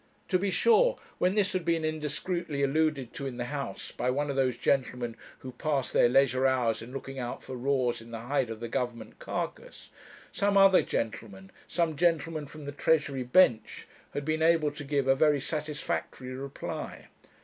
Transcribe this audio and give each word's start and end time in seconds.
To 0.29 0.39
be 0.39 0.49
sure, 0.49 0.97
when 1.19 1.35
this 1.35 1.53
had 1.53 1.63
been 1.63 1.85
indiscreetly 1.85 2.63
alluded 2.63 3.13
to 3.13 3.27
in 3.27 3.37
the 3.37 3.45
House 3.45 3.91
by 3.91 4.09
one 4.09 4.31
of 4.31 4.35
those 4.35 4.57
gentlemen 4.57 5.15
who 5.37 5.51
pass 5.51 5.91
their 5.91 6.09
leisure 6.09 6.47
hours 6.47 6.81
in 6.81 6.91
looking 6.91 7.19
out 7.19 7.43
for 7.43 7.55
raws 7.55 8.01
in 8.01 8.09
the 8.09 8.21
hide 8.21 8.49
of 8.49 8.61
the 8.61 8.67
Government 8.67 9.19
carcass, 9.19 9.91
some 10.31 10.57
other 10.57 10.81
gentleman, 10.81 11.51
some 11.67 11.95
gentleman 11.95 12.47
from 12.47 12.65
the 12.65 12.71
Treasury 12.71 13.21
bench, 13.21 13.85
had 14.15 14.25
been 14.25 14.41
able 14.41 14.71
to 14.71 14.83
give 14.83 15.05
a 15.07 15.13
very 15.13 15.39
satisfactory 15.39 16.33
reply. 16.33 17.09